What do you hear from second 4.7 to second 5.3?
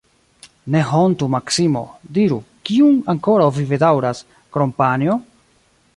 panjo?